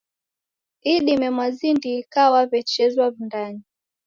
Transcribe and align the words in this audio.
Idime 0.93 1.27
mwazindika 1.35 2.21
waw'echezwa 2.33 3.05
W'undanyi. 3.11 3.63